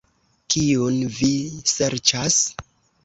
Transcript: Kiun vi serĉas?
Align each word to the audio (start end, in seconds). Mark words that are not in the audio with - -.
Kiun 0.53 0.97
vi 1.19 1.31
serĉas? 1.75 2.43